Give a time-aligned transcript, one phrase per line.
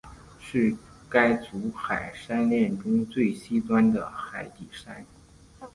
[0.39, 0.75] 是
[1.07, 5.05] 该组海山炼中最西端的海底山。